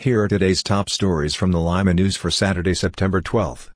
[0.00, 3.70] Here are today's top stories from the Lima News for Saturday, September 12.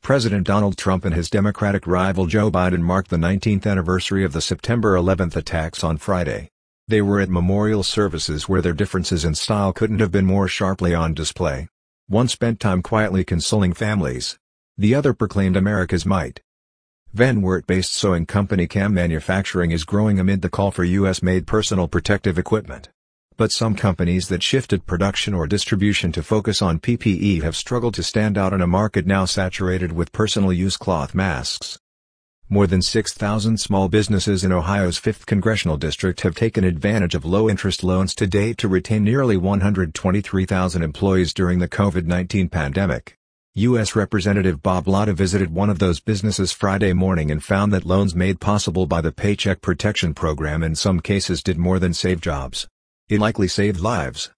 [0.00, 4.40] President Donald Trump and his Democratic rival Joe Biden marked the 19th anniversary of the
[4.40, 6.48] September 11 attacks on Friday.
[6.88, 10.94] They were at memorial services where their differences in style couldn't have been more sharply
[10.94, 11.68] on display.
[12.06, 14.38] One spent time quietly consoling families.
[14.78, 16.40] The other proclaimed America's might.
[17.12, 22.38] Van Wert-based sewing company CAM Manufacturing is growing amid the call for U.S.-made personal protective
[22.38, 22.88] equipment.
[23.40, 28.02] But some companies that shifted production or distribution to focus on PPE have struggled to
[28.02, 31.78] stand out in a market now saturated with personal use cloth masks.
[32.50, 37.82] More than 6,000 small businesses in Ohio's 5th Congressional District have taken advantage of low-interest
[37.82, 43.16] loans to date to retain nearly 123,000 employees during the COVID-19 pandemic.
[43.54, 43.96] U.S.
[43.96, 48.38] Representative Bob Latta visited one of those businesses Friday morning and found that loans made
[48.38, 52.68] possible by the Paycheck Protection Program in some cases did more than save jobs.
[53.10, 54.30] It likely saved lives.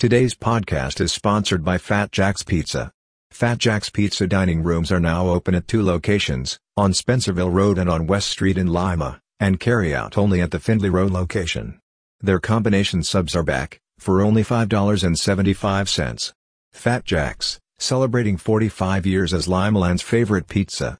[0.00, 2.90] Today's podcast is sponsored by Fat Jack's Pizza.
[3.30, 7.88] Fat Jack's Pizza dining rooms are now open at two locations, on Spencerville Road and
[7.88, 11.78] on West Street in Lima, and carry out only at the Findlay Road location.
[12.20, 16.32] Their combination subs are back, for only $5.75.
[16.72, 20.98] Fat Jack's, celebrating 45 years as Limaland's favorite pizza.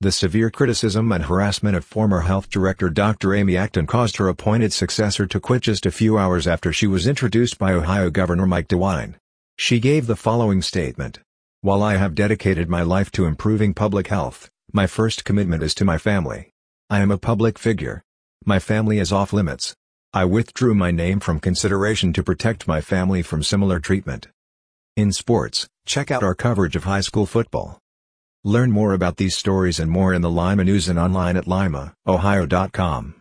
[0.00, 3.34] The severe criticism and harassment of former health director Dr.
[3.34, 7.08] Amy Acton caused her appointed successor to quit just a few hours after she was
[7.08, 9.16] introduced by Ohio Governor Mike DeWine.
[9.56, 11.18] She gave the following statement.
[11.62, 15.84] While I have dedicated my life to improving public health, my first commitment is to
[15.84, 16.50] my family.
[16.88, 18.04] I am a public figure.
[18.44, 19.74] My family is off limits.
[20.12, 24.28] I withdrew my name from consideration to protect my family from similar treatment.
[24.96, 27.80] In sports, check out our coverage of high school football.
[28.44, 33.17] Learn more about these stories and more in the Lima News and online at limaohio.com.